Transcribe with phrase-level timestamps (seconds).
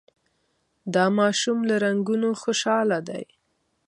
[0.93, 3.23] دا ماشوم له رنګونو خوشحاله دی.